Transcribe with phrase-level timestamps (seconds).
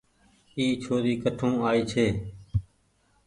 [0.55, 2.05] اي ڇوري ڪٺو آئي ڇي۔